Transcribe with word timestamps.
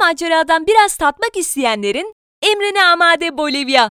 maceradan 0.00 0.66
biraz 0.66 0.96
tatmak 0.96 1.36
isteyenlerin 1.36 2.14
emrine 2.42 2.84
amade 2.84 3.38
Bolivya. 3.38 3.90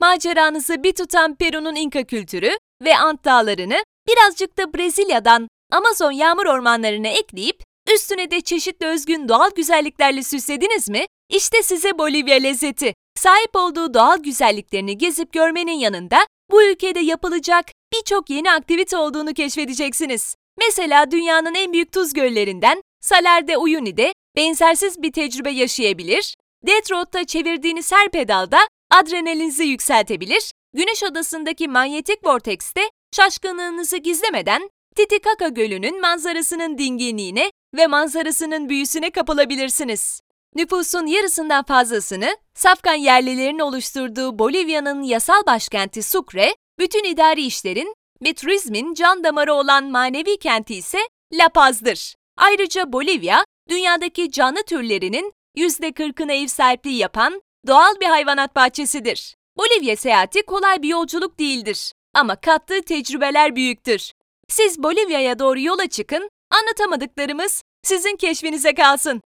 Maceranızı 0.00 0.82
bir 0.82 0.92
tutan 0.92 1.34
Peru'nun 1.34 1.74
İnka 1.74 2.04
kültürü 2.04 2.50
ve 2.84 2.96
Ant 2.96 3.24
dağlarını 3.24 3.84
birazcık 4.08 4.58
da 4.58 4.74
Brezilya'dan 4.74 5.48
Amazon 5.72 6.12
yağmur 6.12 6.46
ormanlarına 6.46 7.08
ekleyip 7.08 7.62
üstüne 7.94 8.30
de 8.30 8.40
çeşitli 8.40 8.86
özgün 8.86 9.28
doğal 9.28 9.50
güzelliklerle 9.56 10.22
süslediniz 10.22 10.88
mi? 10.88 11.06
İşte 11.30 11.62
size 11.62 11.98
Bolivya 11.98 12.36
lezzeti. 12.36 12.94
Sahip 13.18 13.56
olduğu 13.56 13.94
doğal 13.94 14.22
güzelliklerini 14.22 14.98
gezip 14.98 15.32
görmenin 15.32 15.78
yanında 15.78 16.18
bu 16.50 16.62
ülkede 16.62 17.00
yapılacak 17.00 17.66
birçok 17.92 18.30
yeni 18.30 18.52
aktivite 18.52 18.96
olduğunu 18.96 19.34
keşfedeceksiniz. 19.34 20.36
Mesela 20.58 21.10
dünyanın 21.10 21.54
en 21.54 21.72
büyük 21.72 21.92
tuz 21.92 22.12
göllerinden 22.12 22.82
Salar 23.00 23.48
de 23.48 23.56
Uyuni'de 23.56 24.12
benzersiz 24.36 25.02
bir 25.02 25.12
tecrübe 25.12 25.50
yaşayabilir, 25.50 26.36
Death 26.66 26.90
Road'da 26.92 27.24
çevirdiğiniz 27.24 27.92
her 27.92 28.10
pedalda 28.10 28.58
adrenalinizi 28.90 29.64
yükseltebilir, 29.64 30.52
Güneş 30.74 31.02
Adası'ndaki 31.02 31.68
manyetik 31.68 32.26
vortekste 32.26 32.80
şaşkınlığınızı 33.16 33.96
gizlemeden 33.96 34.70
Titicaca 34.96 35.48
Gölü'nün 35.48 36.00
manzarasının 36.00 36.78
dinginliğine 36.78 37.50
ve 37.74 37.86
manzarasının 37.86 38.68
büyüsüne 38.68 39.10
kapılabilirsiniz. 39.10 40.20
Nüfusun 40.54 41.06
yarısından 41.06 41.64
fazlasını 41.64 42.36
Safkan 42.54 42.94
yerlilerin 42.94 43.58
oluşturduğu 43.58 44.38
Bolivya'nın 44.38 45.02
yasal 45.02 45.46
başkenti 45.46 46.02
Sucre, 46.02 46.54
bütün 46.78 47.04
idari 47.04 47.42
işlerin 47.42 47.94
ve 48.24 48.34
turizmin 48.34 48.94
can 48.94 49.24
damarı 49.24 49.54
olan 49.54 49.90
manevi 49.90 50.38
kenti 50.38 50.74
ise 50.74 50.98
La 51.32 51.48
Paz'dır. 51.48 52.14
Ayrıca 52.36 52.92
Bolivya, 52.92 53.44
dünyadaki 53.72 54.30
canlı 54.30 54.62
türlerinin 54.62 55.32
%40'ına 55.56 56.32
ev 56.32 56.46
sahipliği 56.46 56.96
yapan 56.96 57.42
doğal 57.66 58.00
bir 58.00 58.06
hayvanat 58.06 58.56
bahçesidir. 58.56 59.34
Bolivya 59.56 59.96
seyahati 59.96 60.42
kolay 60.42 60.82
bir 60.82 60.88
yolculuk 60.88 61.38
değildir 61.38 61.92
ama 62.14 62.36
kattığı 62.36 62.82
tecrübeler 62.82 63.56
büyüktür. 63.56 64.12
Siz 64.48 64.82
Bolivya'ya 64.82 65.38
doğru 65.38 65.60
yola 65.60 65.86
çıkın, 65.86 66.30
anlatamadıklarımız 66.50 67.62
sizin 67.82 68.16
keşfinize 68.16 68.74
kalsın. 68.74 69.22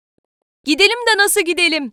Gidelim 0.64 0.98
de 1.08 1.19
nasıl 1.19 1.41
gidelim? 1.41 1.92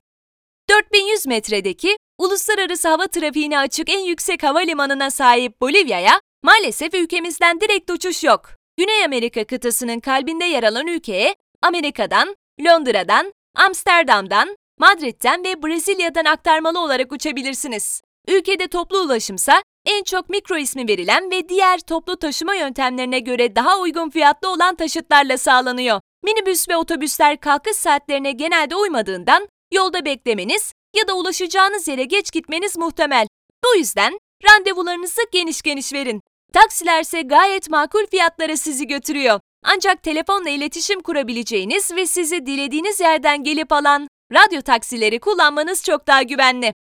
4100 0.69 1.27
metredeki 1.27 1.97
uluslararası 2.17 2.89
hava 2.89 3.07
trafiğine 3.07 3.59
açık 3.59 3.89
en 3.89 3.99
yüksek 3.99 4.43
havalimanına 4.43 5.11
sahip 5.11 5.61
Bolivya'ya 5.61 6.21
maalesef 6.43 6.93
ülkemizden 6.93 7.61
direkt 7.61 7.91
uçuş 7.91 8.23
yok. 8.23 8.49
Güney 8.77 9.05
Amerika 9.05 9.43
kıtasının 9.43 9.99
kalbinde 9.99 10.45
yer 10.45 10.63
alan 10.63 10.87
ülkeye 10.87 11.35
Amerika'dan, 11.61 12.35
Londra'dan, 12.65 13.33
Amsterdam'dan, 13.55 14.57
Madrid'den 14.79 15.43
ve 15.43 15.63
Brezilya'dan 15.63 16.25
aktarmalı 16.25 16.79
olarak 16.79 17.11
uçabilirsiniz. 17.11 18.01
Ülkede 18.27 18.67
toplu 18.67 18.99
ulaşımsa 18.99 19.63
en 19.85 20.03
çok 20.03 20.29
mikro 20.29 20.57
ismi 20.57 20.87
verilen 20.87 21.31
ve 21.31 21.49
diğer 21.49 21.79
toplu 21.79 22.19
taşıma 22.19 22.55
yöntemlerine 22.55 23.19
göre 23.19 23.55
daha 23.55 23.79
uygun 23.79 24.09
fiyatlı 24.09 24.49
olan 24.51 24.75
taşıtlarla 24.75 25.37
sağlanıyor. 25.37 26.01
Minibüs 26.23 26.69
ve 26.69 26.77
otobüsler 26.77 27.39
kalkış 27.39 27.77
saatlerine 27.77 28.31
genelde 28.31 28.75
uymadığından 28.75 29.47
yolda 29.73 30.05
beklemeniz 30.05 30.73
ya 30.95 31.07
da 31.07 31.13
ulaşacağınız 31.13 31.87
yere 31.87 32.03
geç 32.03 32.31
gitmeniz 32.31 32.77
muhtemel. 32.77 33.27
Bu 33.63 33.77
yüzden 33.77 34.19
randevularınızı 34.49 35.21
geniş 35.31 35.61
geniş 35.61 35.93
verin. 35.93 36.21
Taksilerse 36.53 37.21
gayet 37.21 37.69
makul 37.69 38.05
fiyatlara 38.05 38.57
sizi 38.57 38.87
götürüyor. 38.87 39.39
Ancak 39.63 40.03
telefonla 40.03 40.49
iletişim 40.49 40.99
kurabileceğiniz 40.99 41.91
ve 41.91 42.05
sizi 42.05 42.45
dilediğiniz 42.45 42.99
yerden 42.99 43.43
gelip 43.43 43.71
alan 43.71 44.07
radyo 44.33 44.61
taksileri 44.61 45.19
kullanmanız 45.19 45.83
çok 45.83 46.07
daha 46.07 46.21
güvenli. 46.21 46.73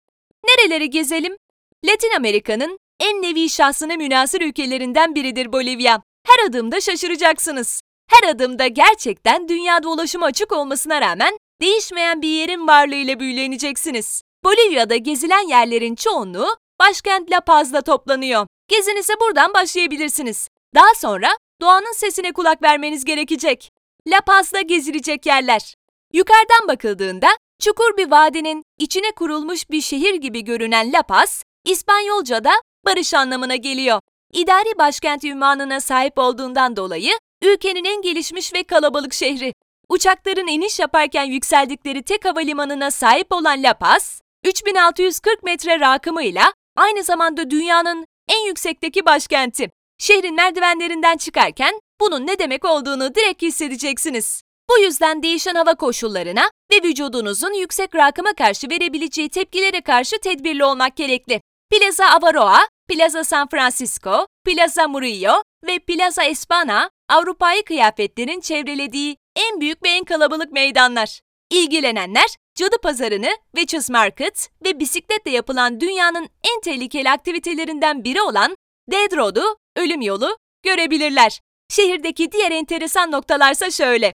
Nereleri 0.45 0.91
gezelim? 0.91 1.37
Latin 1.85 2.11
Amerika'nın 2.17 2.79
en 3.01 3.23
nevi 3.23 3.49
şahsına 3.49 3.97
münasır 3.97 4.41
ülkelerinden 4.41 5.15
biridir 5.15 5.53
Bolivya. 5.53 6.03
Her 6.27 6.49
adımda 6.49 6.81
şaşıracaksınız. 6.81 7.81
Her 8.11 8.29
adımda 8.29 8.67
gerçekten 8.67 9.49
dünyada 9.49 9.89
ulaşım 9.89 10.23
açık 10.23 10.53
olmasına 10.53 11.01
rağmen 11.01 11.37
değişmeyen 11.61 12.23
bir 12.23 12.29
yerin 12.29 12.69
varlığıyla 12.69 13.21
büyüleneceksiniz. 13.21 14.23
Bolivya'da 14.45 14.97
gezilen 14.97 15.49
yerlerin 15.49 15.95
çoğunluğu 15.95 16.49
başkent 16.81 17.31
La 17.31 17.41
Paz'da 17.41 17.83
toplanıyor. 17.83 18.47
Gezinize 18.69 19.13
buradan 19.21 19.55
başlayabilirsiniz. 19.55 20.49
Daha 20.75 20.95
sonra 20.97 21.29
doğanın 21.61 21.93
sesine 21.93 22.33
kulak 22.33 22.63
vermeniz 22.63 23.05
gerekecek. 23.05 23.73
La 24.07 24.21
Paz'da 24.21 24.61
gezilecek 24.61 25.27
yerler. 25.27 25.75
Yukarıdan 26.13 26.69
bakıldığında 26.69 27.29
çukur 27.59 27.97
bir 27.97 28.11
vadinin 28.11 28.63
içine 28.79 29.11
kurulmuş 29.13 29.71
bir 29.71 29.81
şehir 29.81 30.15
gibi 30.15 30.45
görünen 30.45 30.93
La 30.93 31.03
Paz, 31.03 31.43
İspanyolca'da 31.65 32.53
barış 32.87 33.15
anlamına 33.15 33.57
geliyor. 33.57 34.01
İdari 34.33 34.79
başkent 34.79 35.25
ünvanına 35.25 35.81
sahip 35.81 36.19
olduğundan 36.19 36.77
dolayı 36.77 37.13
ülkenin 37.43 37.85
en 37.85 38.03
gelişmiş 38.03 38.55
ve 38.55 38.63
kalabalık 38.63 39.15
şehri. 39.15 39.53
Uçakların 39.89 40.47
iniş 40.47 40.79
yaparken 40.79 41.25
yükseldikleri 41.25 42.03
tek 42.03 42.25
havalimanına 42.25 42.91
sahip 42.91 43.33
olan 43.33 43.63
La 43.63 43.75
Paz, 43.75 44.21
3640 44.45 45.43
metre 45.43 45.81
rakımıyla 45.81 46.53
aynı 46.77 47.03
zamanda 47.03 47.51
dünyanın 47.51 48.07
en 48.29 48.47
yüksekteki 48.47 49.07
başkenti. 49.07 49.71
Şehrin 49.99 50.35
merdivenlerinden 50.35 51.17
çıkarken 51.17 51.81
bunun 52.01 52.27
ne 52.27 52.39
demek 52.39 52.65
olduğunu 52.65 53.15
direkt 53.15 53.43
hissedeceksiniz. 53.43 54.43
Bu 54.71 54.79
yüzden 54.79 55.23
değişen 55.23 55.55
hava 55.55 55.75
koşullarına 55.75 56.51
ve 56.73 56.89
vücudunuzun 56.89 57.53
yüksek 57.53 57.95
rakıma 57.95 58.33
karşı 58.33 58.71
verebileceği 58.71 59.29
tepkilere 59.29 59.81
karşı 59.81 60.19
tedbirli 60.19 60.65
olmak 60.65 60.97
gerekli. 60.97 61.41
Plaza 61.71 62.07
Avaroa, 62.07 62.59
Plaza 62.89 63.25
San 63.25 63.49
Francisco, 63.49 64.27
Plaza 64.45 64.89
Murillo 64.89 65.43
ve 65.67 65.79
Plaza 65.79 66.25
Espana, 66.25 66.91
Avrupa'yı 67.09 67.65
kıyafetlerin 67.65 68.41
çevrelediği 68.41 69.17
en 69.37 69.61
büyük 69.61 69.83
ve 69.83 69.89
en 69.89 70.05
kalabalık 70.05 70.53
meydanlar. 70.53 71.21
İlgilenenler 71.51 72.37
cadı 72.55 72.77
pazarını, 72.83 73.37
Witches 73.57 73.91
Market 73.91 74.51
ve 74.65 74.81
bisikletle 74.81 75.31
yapılan 75.31 75.81
dünyanın 75.81 76.29
en 76.55 76.61
tehlikeli 76.61 77.11
aktivitelerinden 77.11 78.05
biri 78.05 78.23
olan 78.23 78.57
Dead 78.91 79.17
Road'u, 79.17 79.57
ölüm 79.77 80.01
yolu, 80.01 80.39
görebilirler. 80.63 81.41
Şehirdeki 81.71 82.33
diğer 82.33 82.51
enteresan 82.51 83.13
noktalarsa 83.13 83.71
şöyle. 83.71 84.13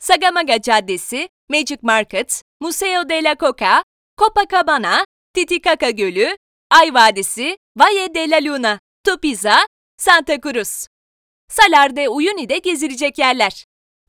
Sagamaga 0.00 0.60
Caddesi, 0.62 1.28
Magic 1.48 1.78
Market, 1.82 2.42
Museo 2.60 3.08
de 3.08 3.24
la 3.24 3.36
Coca, 3.36 3.82
Copacabana, 4.18 5.04
Titicaca 5.34 5.90
Gölü, 5.90 6.36
Ay 6.70 6.94
Vadisi, 6.94 7.56
Valle 7.76 8.14
de 8.14 8.30
la 8.30 8.38
Luna, 8.44 8.78
Tupiza, 9.06 9.66
Santa 9.98 10.40
Cruz. 10.40 10.86
Salar 11.48 11.96
de 11.96 12.08
Uyuni'de 12.08 12.58
gezilecek 12.58 13.18
yerler. 13.18 13.64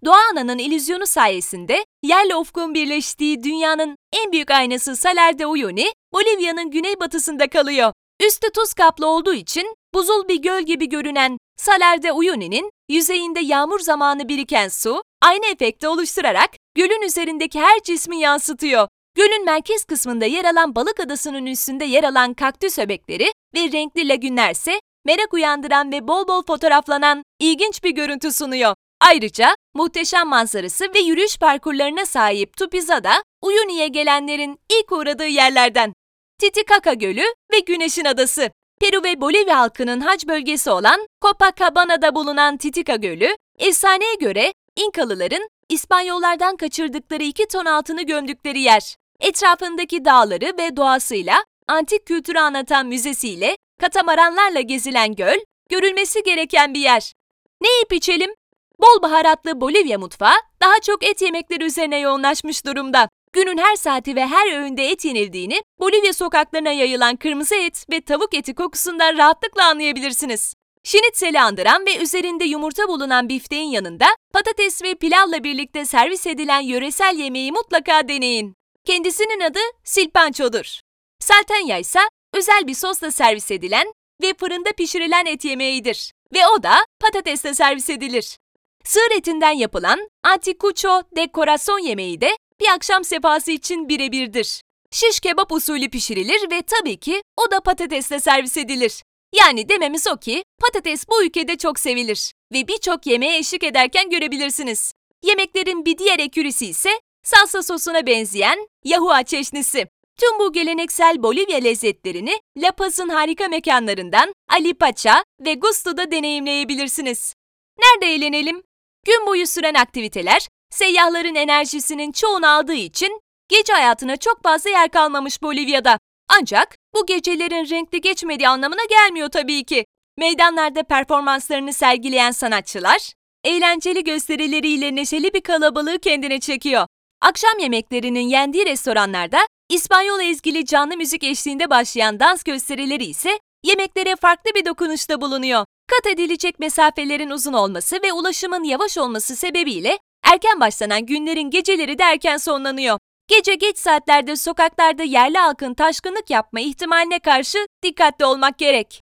Doğa 0.06 0.20
Ana'nın 0.32 0.58
illüzyonu 0.58 1.08
sayesinde 1.08 1.86
yerle 2.04 2.36
ufkun 2.36 2.74
birleştiği 2.74 3.44
dünyanın 3.44 3.96
en 4.14 4.32
büyük 4.32 4.52
aynası 4.52 4.96
Salar 4.96 5.40
de 5.40 5.46
Uyuni, 5.46 5.92
Bolivya'nın 6.14 6.72
güneybatısında 6.72 7.50
kalıyor. 7.50 7.94
Üstü 8.26 8.52
tuz 8.52 8.74
kaplı 8.74 9.08
olduğu 9.08 9.34
için 9.34 9.76
buzul 9.94 10.28
bir 10.28 10.42
göl 10.42 10.62
gibi 10.62 10.90
görünen 10.90 11.38
Salar 11.58 12.04
de 12.04 12.12
Uyuni'nin 12.12 12.72
yüzeyinde 12.90 13.40
yağmur 13.40 13.80
zamanı 13.80 14.30
biriken 14.30 14.68
su, 14.68 15.04
aynı 15.22 15.46
efekti 15.46 15.88
oluşturarak 15.88 16.50
gölün 16.76 17.02
üzerindeki 17.02 17.60
her 17.60 17.80
cismi 17.84 18.20
yansıtıyor. 18.20 18.88
Gölün 19.16 19.46
merkez 19.46 19.84
kısmında 19.84 20.26
yer 20.26 20.46
alan 20.46 20.76
balık 20.76 21.00
adasının 21.00 21.46
üstünde 21.46 21.86
yer 21.86 22.04
alan 22.04 22.34
kaktüs 22.34 22.80
öbekleri 22.80 23.32
ve 23.56 23.72
renkli 23.72 24.10
lagünlerse 24.10 24.80
merak 25.06 25.34
uyandıran 25.34 25.92
ve 25.92 26.08
bol 26.08 26.28
bol 26.28 26.44
fotoğraflanan 26.44 27.24
ilginç 27.40 27.84
bir 27.84 27.92
görüntü 27.92 28.32
sunuyor. 28.32 28.76
Ayrıca 29.02 29.56
muhteşem 29.74 30.28
manzarası 30.28 30.86
ve 30.96 31.00
yürüyüş 31.00 31.38
parkurlarına 31.38 32.06
sahip 32.06 32.58
Tupizada, 32.58 33.24
Uyuni'ye 33.42 33.88
gelenlerin 33.88 34.60
ilk 34.70 34.92
uğradığı 34.92 35.28
yerlerden. 35.28 35.94
Titicaca 36.40 36.94
Gölü 36.94 37.24
ve 37.54 37.60
Güneşin 37.60 38.06
Adası. 38.06 38.52
Peru 38.82 39.04
ve 39.04 39.22
Bolivya 39.22 39.60
halkının 39.60 40.02
hac 40.02 40.28
bölgesi 40.28 40.72
olan 40.72 41.08
Copacabana'da 41.22 42.16
bulunan 42.16 42.58
Titicaca 42.58 42.96
Gölü, 42.96 43.38
efsaneye 43.60 44.16
göre 44.16 44.54
İnkalıların 44.76 45.48
İspanyollardan 45.70 46.56
kaçırdıkları 46.56 47.24
iki 47.24 47.48
ton 47.48 47.66
altını 47.66 48.02
gömdükleri 48.02 48.60
yer. 48.60 48.96
Etrafındaki 49.20 50.06
dağları 50.06 50.58
ve 50.58 50.78
doğasıyla, 50.78 51.44
antik 51.68 52.06
kültürü 52.06 52.40
anlatan 52.40 52.88
müzesiyle, 52.88 53.56
katamaranlarla 53.82 54.62
gezilen 54.62 55.16
göl, 55.16 55.38
görülmesi 55.70 56.24
gereken 56.24 56.74
bir 56.74 56.80
yer. 56.80 57.14
Ne 57.62 57.70
yiyip 57.70 57.94
içelim? 57.94 58.32
Bol 58.80 59.02
baharatlı 59.02 59.62
Bolivya 59.62 60.00
mutfağı 60.00 60.36
daha 60.62 60.80
çok 60.82 61.04
et 61.04 61.22
yemekleri 61.22 61.64
üzerine 61.64 62.00
yoğunlaşmış 62.00 62.66
durumda. 62.66 63.10
Günün 63.34 63.58
her 63.58 63.76
saati 63.76 64.16
ve 64.16 64.28
her 64.28 64.62
öğünde 64.62 64.88
et 64.88 65.06
yenildiğini 65.06 65.62
Bolivya 65.80 66.14
sokaklarına 66.14 66.72
yayılan 66.72 67.16
kırmızı 67.16 67.56
et 67.56 67.86
ve 67.92 68.02
tavuk 68.02 68.34
eti 68.34 68.56
kokusundan 68.56 69.18
rahatlıkla 69.18 69.66
anlayabilirsiniz. 69.66 70.54
Şinitseli 70.84 71.42
andıran 71.42 71.86
ve 71.86 71.98
üzerinde 71.98 72.44
yumurta 72.44 72.88
bulunan 72.88 73.30
bifteğin 73.30 73.70
yanında 73.70 74.06
patates 74.34 74.84
ve 74.84 74.96
pilavla 74.96 75.44
birlikte 75.44 75.86
servis 75.86 76.28
edilen 76.28 76.62
yöresel 76.62 77.16
yemeği 77.16 77.52
mutlaka 77.52 78.08
deneyin. 78.08 78.56
Kendisinin 78.86 79.40
adı 79.40 79.60
silpançodur. 79.84 80.80
Saltenya 81.20 81.78
ise 81.78 82.00
özel 82.34 82.68
bir 82.68 82.74
sosla 82.74 83.12
servis 83.12 83.52
edilen 83.52 83.94
ve 84.22 84.34
fırında 84.34 84.70
pişirilen 84.78 85.26
et 85.26 85.46
yemeğidir. 85.46 86.12
Ve 86.34 86.48
o 86.48 86.64
da 86.64 86.76
patatesle 87.00 87.54
servis 87.54 87.90
edilir. 87.90 88.38
Sığır 88.84 89.18
etinden 89.18 89.52
yapılan 89.52 90.10
anticucho 90.24 91.04
de 91.16 91.28
corazon 91.34 91.80
yemeği 91.80 92.22
de 92.22 92.32
bir 92.62 92.68
akşam 92.76 93.04
sefası 93.04 93.52
için 93.52 93.90
birebirdir. 93.90 94.62
Şiş 94.92 95.20
kebap 95.20 95.52
usulü 95.52 95.90
pişirilir 95.90 96.52
ve 96.52 96.62
tabii 96.62 96.98
ki 96.98 97.24
o 97.38 97.52
da 97.52 97.60
patatesle 97.60 98.20
servis 98.20 98.58
edilir. 98.58 99.04
Yani 99.36 99.70
dememiz 99.70 100.08
o 100.08 100.18
ki 100.18 100.44
patates 100.60 101.10
bu 101.10 101.24
ülkede 101.24 101.58
çok 101.58 101.80
sevilir 101.80 102.32
ve 102.54 102.68
birçok 102.68 103.08
yemeğe 103.08 103.38
eşlik 103.38 103.64
ederken 103.64 104.10
görebilirsiniz. 104.10 104.94
Yemeklerin 105.24 105.86
bir 105.86 105.98
diğer 105.98 106.20
ekürisi 106.20 106.66
ise 106.66 106.90
salsa 107.24 107.64
sosuna 107.64 108.08
benzeyen 108.08 108.68
yahua 108.84 109.24
çeşnisi. 109.24 109.88
Tüm 110.20 110.40
bu 110.40 110.54
geleneksel 110.54 111.24
Bolivya 111.24 111.58
lezzetlerini 111.58 112.40
La 112.58 112.72
Paz'ın 112.72 113.10
harika 113.10 113.48
mekanlarından 113.48 114.34
Ali 114.50 114.74
Pacha 114.74 115.24
ve 115.46 115.54
Gusto'da 115.54 116.12
deneyimleyebilirsiniz. 116.12 117.34
Nerede 117.80 118.14
eğlenelim? 118.16 118.64
Gün 119.06 119.28
boyu 119.28 119.48
süren 119.48 119.74
aktiviteler, 119.74 120.48
seyyahların 120.72 121.36
enerjisinin 121.36 122.12
çoğunu 122.12 122.48
aldığı 122.48 122.74
için 122.74 123.22
gece 123.50 123.74
hayatına 123.74 124.18
çok 124.18 124.44
fazla 124.44 124.70
yer 124.70 124.90
kalmamış 124.90 125.42
Bolivya'da. 125.42 125.98
Ancak 126.40 126.76
bu 126.96 127.06
gecelerin 127.06 127.70
renkli 127.70 128.02
geçmediği 128.02 128.48
anlamına 128.48 128.86
gelmiyor 128.90 129.30
tabii 129.30 129.64
ki. 129.64 129.86
Meydanlarda 130.18 130.84
performanslarını 130.84 131.74
sergileyen 131.74 132.32
sanatçılar, 132.32 133.14
eğlenceli 133.44 134.04
gösterileriyle 134.04 134.96
neşeli 134.96 135.34
bir 135.34 135.42
kalabalığı 135.42 136.00
kendine 136.00 136.40
çekiyor. 136.40 136.88
Akşam 137.22 137.60
yemeklerinin 137.60 138.28
yendiği 138.28 138.66
restoranlarda 138.66 139.40
İspanyol 139.70 140.20
ezgili 140.20 140.66
canlı 140.66 140.98
müzik 140.98 141.24
eşliğinde 141.24 141.70
başlayan 141.70 142.20
dans 142.20 142.44
gösterileri 142.44 143.06
ise 143.06 143.40
yemeklere 143.64 144.16
farklı 144.16 144.52
bir 144.56 144.66
dokunuşta 144.66 145.22
bulunuyor. 145.22 145.66
Kat 145.88 146.14
edilecek 146.14 146.60
mesafelerin 146.60 147.30
uzun 147.30 147.54
olması 147.54 147.96
ve 148.04 148.14
ulaşımın 148.14 148.64
yavaş 148.64 148.98
olması 148.98 149.36
sebebiyle 149.36 150.00
erken 150.32 150.60
başlanan 150.60 151.06
günlerin 151.06 151.50
geceleri 151.50 152.00
de 152.00 152.04
erken 152.04 152.38
sonlanıyor. 152.38 153.00
Gece 153.28 153.56
geç 153.56 153.78
saatlerde 153.78 154.36
sokaklarda 154.36 155.04
yerli 155.04 155.38
halkın 155.38 155.74
taşkınlık 155.74 156.30
yapma 156.30 156.60
ihtimaline 156.60 157.20
karşı 157.20 157.58
dikkatli 157.84 158.26
olmak 158.26 158.58
gerek. 158.58 159.02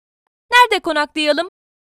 Nerede 0.52 0.80
konaklayalım? 0.82 1.48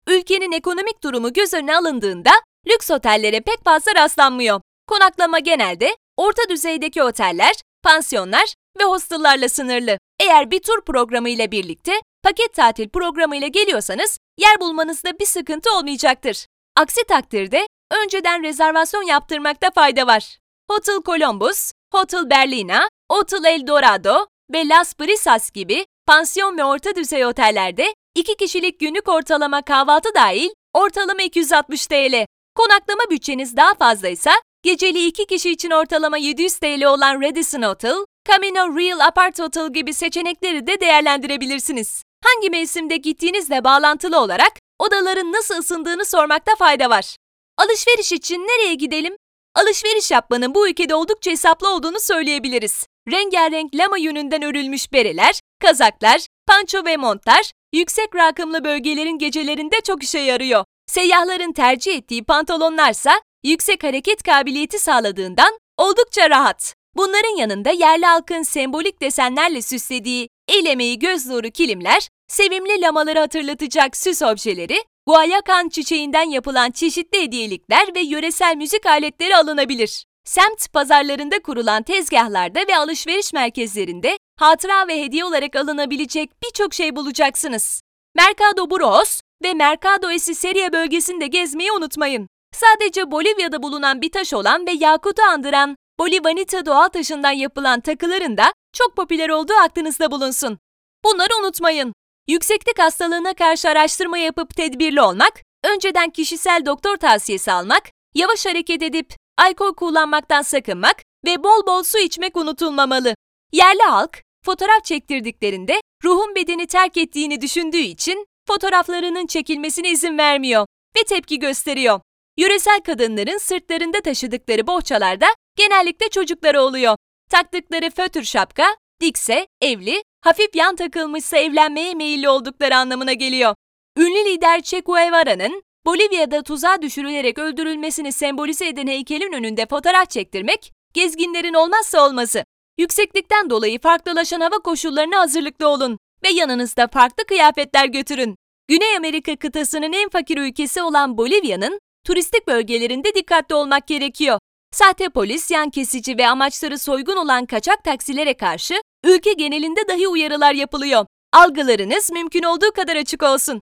Ülkenin 0.07 0.51
ekonomik 0.51 1.03
durumu 1.03 1.33
göz 1.33 1.53
önüne 1.53 1.77
alındığında 1.77 2.31
lüks 2.67 2.91
otellere 2.91 3.41
pek 3.41 3.63
fazla 3.63 3.95
rastlanmıyor. 3.95 4.61
Konaklama 4.87 5.39
genelde 5.39 5.95
orta 6.17 6.49
düzeydeki 6.49 7.03
oteller, 7.03 7.53
pansiyonlar 7.83 8.53
ve 8.79 8.83
hostellarla 8.83 9.49
sınırlı. 9.49 9.97
Eğer 10.19 10.51
bir 10.51 10.59
tur 10.59 10.85
programı 10.85 11.29
ile 11.29 11.51
birlikte 11.51 11.91
paket 12.23 12.53
tatil 12.53 12.89
programı 12.89 13.35
ile 13.35 13.47
geliyorsanız 13.47 14.17
yer 14.37 14.59
bulmanızda 14.59 15.19
bir 15.19 15.25
sıkıntı 15.25 15.77
olmayacaktır. 15.77 16.45
Aksi 16.75 17.03
takdirde 17.03 17.67
önceden 17.91 18.43
rezervasyon 18.43 19.03
yaptırmakta 19.03 19.71
fayda 19.71 20.07
var. 20.07 20.37
Hotel 20.69 21.01
Columbus, 21.05 21.71
Hotel 21.93 22.29
Berlina, 22.29 22.87
Hotel 23.11 23.43
El 23.43 23.67
Dorado 23.67 24.27
ve 24.53 24.67
Las 24.67 24.99
Brisas 24.99 25.51
gibi 25.51 25.85
pansiyon 26.07 26.57
ve 26.57 26.63
orta 26.63 26.95
düzey 26.95 27.25
otellerde 27.25 27.93
2 28.15 28.35
kişilik 28.35 28.79
günlük 28.79 29.09
ortalama 29.09 29.61
kahvaltı 29.61 30.09
dahil 30.15 30.49
ortalama 30.73 31.21
260 31.21 31.87
TL. 31.87 32.25
Konaklama 32.55 33.03
bütçeniz 33.09 33.57
daha 33.57 33.73
fazlaysa 33.73 34.31
geceli 34.63 35.05
2 35.05 35.25
kişi 35.25 35.51
için 35.51 35.71
ortalama 35.71 36.17
700 36.17 36.57
TL 36.57 36.83
olan 36.85 37.21
Radisson 37.21 37.61
Hotel, 37.61 37.95
Camino 38.27 38.77
Real 38.79 38.99
Apart 38.99 39.39
Hotel 39.39 39.73
gibi 39.73 39.93
seçenekleri 39.93 40.67
de 40.67 40.79
değerlendirebilirsiniz. 40.79 42.03
Hangi 42.23 42.49
mevsimde 42.49 42.97
gittiğinizle 42.97 43.63
bağlantılı 43.63 44.19
olarak 44.19 44.51
odaların 44.79 45.31
nasıl 45.31 45.57
ısındığını 45.57 46.05
sormakta 46.05 46.55
fayda 46.55 46.89
var. 46.89 47.15
Alışveriş 47.57 48.11
için 48.11 48.39
nereye 48.39 48.73
gidelim? 48.73 49.17
Alışveriş 49.55 50.11
yapmanın 50.11 50.55
bu 50.55 50.69
ülkede 50.69 50.95
oldukça 50.95 51.31
hesaplı 51.31 51.75
olduğunu 51.75 51.99
söyleyebiliriz. 51.99 52.87
Rengarenk 53.11 53.75
lama 53.75 53.97
yününden 53.97 54.41
örülmüş 54.41 54.93
bereler, 54.93 55.39
kazaklar, 55.59 56.27
panço 56.47 56.85
ve 56.85 56.97
montlar 56.97 57.51
yüksek 57.73 58.15
rakımlı 58.15 58.63
bölgelerin 58.63 59.17
gecelerinde 59.17 59.75
çok 59.81 60.03
işe 60.03 60.19
yarıyor. 60.19 60.65
Seyyahların 60.87 61.53
tercih 61.53 61.95
ettiği 61.95 62.23
pantolonlarsa 62.23 63.21
yüksek 63.43 63.83
hareket 63.83 64.23
kabiliyeti 64.23 64.79
sağladığından 64.79 65.59
oldukça 65.77 66.29
rahat. 66.29 66.75
Bunların 66.95 67.37
yanında 67.37 67.71
yerli 67.71 68.05
halkın 68.05 68.43
sembolik 68.43 69.01
desenlerle 69.01 69.61
süslediği 69.61 70.29
el 70.47 70.65
emeği 70.65 70.99
göz 70.99 71.25
nuru 71.27 71.49
kilimler, 71.49 72.09
sevimli 72.27 72.81
lamaları 72.81 73.19
hatırlatacak 73.19 73.97
süs 73.97 74.21
objeleri, 74.21 74.83
guayacan 75.07 75.69
çiçeğinden 75.69 76.29
yapılan 76.29 76.71
çeşitli 76.71 77.21
hediyelikler 77.21 77.95
ve 77.95 77.99
yöresel 77.99 78.55
müzik 78.55 78.85
aletleri 78.85 79.35
alınabilir. 79.35 80.05
Semt 80.25 80.73
pazarlarında 80.73 81.41
kurulan 81.41 81.83
tezgahlarda 81.83 82.59
ve 82.69 82.77
alışveriş 82.77 83.33
merkezlerinde 83.33 84.17
hatıra 84.39 84.87
ve 84.87 85.03
hediye 85.03 85.25
olarak 85.25 85.55
alınabilecek 85.55 86.43
birçok 86.43 86.73
şey 86.73 86.95
bulacaksınız. 86.95 87.81
Mercado 88.15 88.69
Burros 88.69 89.19
ve 89.43 89.53
Mercado 89.53 90.11
Esiseria 90.11 90.73
bölgesinde 90.73 91.27
gezmeyi 91.27 91.71
unutmayın. 91.71 92.27
Sadece 92.53 93.11
Bolivya'da 93.11 93.63
bulunan 93.63 94.01
bir 94.01 94.11
taş 94.11 94.33
olan 94.33 94.67
ve 94.67 94.71
yakutu 94.71 95.21
andıran 95.21 95.75
Bolivanita 95.99 96.65
doğal 96.65 96.87
taşından 96.87 97.31
yapılan 97.31 97.79
takıların 97.79 98.37
da 98.37 98.53
çok 98.73 98.95
popüler 98.95 99.29
olduğu 99.29 99.53
aklınızda 99.53 100.11
bulunsun. 100.11 100.59
Bunları 101.05 101.29
unutmayın. 101.41 101.93
Yükseklik 102.27 102.79
hastalığına 102.79 103.33
karşı 103.33 103.69
araştırma 103.69 104.17
yapıp 104.17 104.55
tedbirli 104.55 105.01
olmak, 105.01 105.41
önceden 105.63 106.09
kişisel 106.09 106.65
doktor 106.65 106.97
tavsiyesi 106.97 107.51
almak, 107.51 107.83
yavaş 108.15 108.45
hareket 108.45 108.83
edip 108.83 109.13
alkol 109.37 109.73
kullanmaktan 109.73 110.41
sakınmak 110.41 110.95
ve 111.25 111.43
bol 111.43 111.67
bol 111.67 111.83
su 111.83 111.99
içmek 111.99 112.37
unutulmamalı. 112.37 113.15
Yerli 113.51 113.81
halk, 113.81 114.21
fotoğraf 114.45 114.83
çektirdiklerinde 114.83 115.81
ruhun 116.03 116.35
bedeni 116.35 116.67
terk 116.67 116.97
ettiğini 116.97 117.41
düşündüğü 117.41 117.77
için 117.77 118.25
fotoğraflarının 118.47 119.27
çekilmesine 119.27 119.89
izin 119.89 120.17
vermiyor 120.17 120.65
ve 120.97 121.03
tepki 121.03 121.39
gösteriyor. 121.39 121.99
Yöresel 122.37 122.79
kadınların 122.79 123.37
sırtlarında 123.37 124.01
taşıdıkları 124.01 124.67
bohçalarda 124.67 125.27
genellikle 125.57 126.09
çocukları 126.09 126.61
oluyor. 126.61 126.95
Taktıkları 127.31 127.89
fötür 127.89 128.23
şapka, 128.23 128.75
dikse, 129.01 129.47
evli, 129.61 130.03
hafif 130.23 130.55
yan 130.55 130.75
takılmışsa 130.75 131.37
evlenmeye 131.37 131.93
meyilli 131.93 132.29
oldukları 132.29 132.75
anlamına 132.77 133.13
geliyor. 133.13 133.55
Ünlü 133.97 134.25
lider 134.25 134.61
Che 134.61 134.79
Guevara'nın 134.79 135.63
Bolivya'da 135.85 136.43
tuzağa 136.43 136.81
düşürülerek 136.81 137.39
öldürülmesini 137.39 138.11
sembolize 138.11 138.67
eden 138.67 138.87
heykelin 138.87 139.33
önünde 139.33 139.65
fotoğraf 139.65 140.09
çektirmek, 140.09 140.73
gezginlerin 140.93 141.53
olmazsa 141.53 142.05
olmazı. 142.05 142.45
Yükseklikten 142.77 143.49
dolayı 143.49 143.79
farklılaşan 143.79 144.41
hava 144.41 144.59
koşullarına 144.59 145.19
hazırlıklı 145.19 145.67
olun 145.67 145.97
ve 146.23 146.29
yanınızda 146.29 146.87
farklı 146.87 147.25
kıyafetler 147.25 147.85
götürün. 147.85 148.35
Güney 148.67 148.97
Amerika 148.97 149.35
kıtasının 149.35 149.93
en 149.93 150.09
fakir 150.09 150.37
ülkesi 150.37 150.81
olan 150.81 151.17
Bolivya'nın 151.17 151.79
turistik 152.05 152.47
bölgelerinde 152.47 153.15
dikkatli 153.15 153.55
olmak 153.55 153.87
gerekiyor. 153.87 154.39
Sahte 154.71 155.09
polis, 155.09 155.51
yan 155.51 155.69
kesici 155.69 156.17
ve 156.17 156.27
amaçları 156.27 156.79
soygun 156.79 157.15
olan 157.15 157.45
kaçak 157.45 157.83
taksilere 157.83 158.33
karşı 158.33 158.81
ülke 159.03 159.33
genelinde 159.33 159.87
dahi 159.87 160.07
uyarılar 160.07 160.53
yapılıyor. 160.53 161.05
Algılarınız 161.33 162.11
mümkün 162.11 162.43
olduğu 162.43 162.71
kadar 162.75 162.95
açık 162.95 163.23
olsun. 163.23 163.61